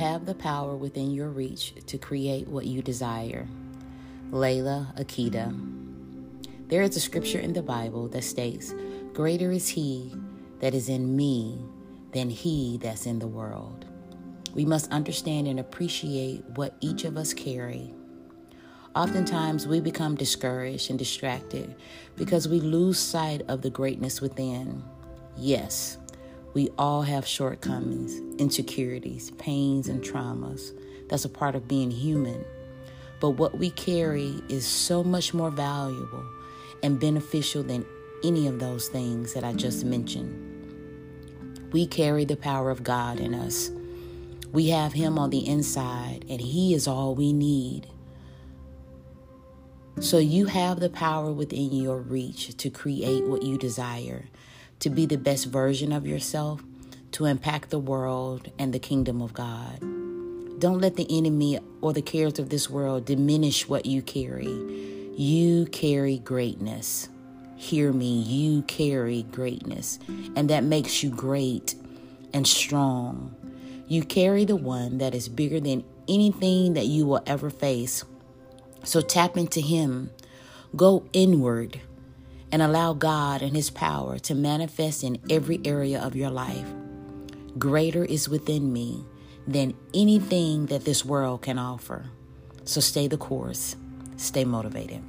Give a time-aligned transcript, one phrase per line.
[0.00, 3.46] have the power within your reach to create what you desire.
[4.30, 5.54] Lailah Akita.
[6.68, 8.72] There is a scripture in the Bible that states,
[9.12, 10.14] Greater is he
[10.60, 11.58] that is in me
[12.12, 13.84] than he that's in the world.
[14.54, 17.92] We must understand and appreciate what each of us carry.
[18.96, 21.76] Oftentimes, we become discouraged and distracted
[22.16, 24.82] because we lose sight of the greatness within.
[25.36, 25.98] Yes,
[26.52, 30.72] we all have shortcomings, insecurities, pains, and traumas.
[31.08, 32.44] That's a part of being human.
[33.20, 36.24] But what we carry is so much more valuable
[36.82, 37.86] and beneficial than
[38.24, 40.48] any of those things that I just mentioned.
[41.72, 43.70] We carry the power of God in us.
[44.52, 47.86] We have Him on the inside, and He is all we need.
[50.00, 54.24] So you have the power within your reach to create what you desire
[54.80, 56.62] to be the best version of yourself,
[57.12, 59.78] to impact the world and the kingdom of God.
[60.58, 64.48] Don't let the enemy or the cares of this world diminish what you carry.
[65.16, 67.08] You carry greatness.
[67.56, 69.98] Hear me, you carry greatness,
[70.34, 71.74] and that makes you great
[72.32, 73.34] and strong.
[73.86, 78.04] You carry the one that is bigger than anything that you will ever face.
[78.84, 80.10] So tap into Him.
[80.74, 81.80] Go inward
[82.52, 86.66] and allow God and His power to manifest in every area of your life.
[87.58, 89.04] Greater is within me
[89.46, 92.06] than anything that this world can offer.
[92.64, 93.76] So stay the course,
[94.16, 95.02] stay motivated.